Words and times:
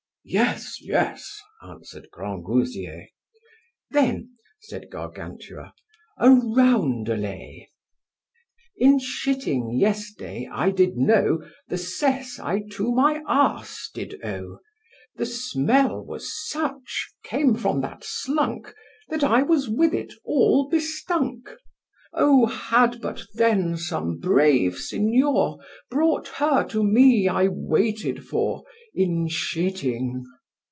Yes, 0.23 0.75
yes, 0.79 1.41
answered 1.63 2.09
Grangousier. 2.13 3.07
Then, 3.89 4.29
said 4.61 4.91
Gargantua, 4.91 5.73
A 6.19 6.29
Roundelay. 6.29 7.65
In 8.77 8.99
shitting 8.99 9.71
yes'day 9.79 10.47
I 10.53 10.69
did 10.69 10.95
know 10.95 11.41
The 11.69 11.79
sess 11.79 12.37
I 12.39 12.61
to 12.73 12.93
my 12.93 13.23
arse 13.27 13.89
did 13.95 14.23
owe: 14.23 14.59
The 15.15 15.25
smell 15.25 16.05
was 16.05 16.31
such 16.51 17.11
came 17.23 17.55
from 17.55 17.81
that 17.81 18.03
slunk, 18.03 18.75
That 19.09 19.23
I 19.23 19.41
was 19.41 19.67
with 19.69 19.93
it 19.95 20.13
all 20.23 20.69
bestunk: 20.69 21.49
O 22.13 22.45
had 22.45 22.99
but 23.01 23.23
then 23.35 23.75
some 23.77 24.17
brave 24.19 24.75
Signor 24.75 25.59
Brought 25.89 26.27
her 26.27 26.63
to 26.67 26.83
me 26.83 27.29
I 27.29 27.47
waited 27.47 28.25
for, 28.25 28.65
In 28.93 29.29
shitting! 29.29 30.23